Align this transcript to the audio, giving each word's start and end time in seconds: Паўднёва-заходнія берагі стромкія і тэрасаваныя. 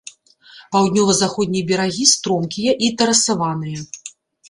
Паўднёва-заходнія 0.75 1.69
берагі 1.73 2.09
стромкія 2.15 2.77
і 2.89 2.93
тэрасаваныя. 3.03 3.79